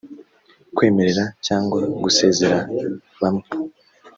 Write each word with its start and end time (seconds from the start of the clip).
kwemerera 0.75 1.23
cyangwa 1.45 1.77
gusezerera 2.03 2.59
bamwe 3.21 3.45